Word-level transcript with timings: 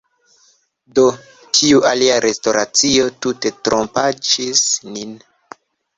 Do, 0.99 1.03
tiu 1.57 1.83
alia 1.89 2.17
restoracio 2.27 3.07
tute 3.27 3.53
trompaĉis 3.69 4.65
nin! 4.97 5.15